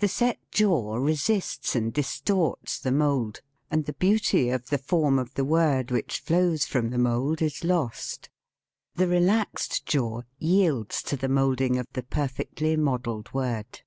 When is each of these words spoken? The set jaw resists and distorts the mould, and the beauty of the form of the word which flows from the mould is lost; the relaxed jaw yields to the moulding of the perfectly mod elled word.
The 0.00 0.08
set 0.08 0.38
jaw 0.50 0.96
resists 0.96 1.74
and 1.74 1.90
distorts 1.90 2.78
the 2.78 2.92
mould, 2.92 3.40
and 3.70 3.86
the 3.86 3.94
beauty 3.94 4.50
of 4.50 4.68
the 4.68 4.76
form 4.76 5.18
of 5.18 5.32
the 5.32 5.46
word 5.46 5.90
which 5.90 6.18
flows 6.20 6.66
from 6.66 6.90
the 6.90 6.98
mould 6.98 7.40
is 7.40 7.64
lost; 7.64 8.28
the 8.96 9.08
relaxed 9.08 9.86
jaw 9.86 10.20
yields 10.38 11.02
to 11.04 11.16
the 11.16 11.30
moulding 11.30 11.78
of 11.78 11.86
the 11.94 12.02
perfectly 12.02 12.76
mod 12.76 13.04
elled 13.04 13.32
word. 13.32 13.80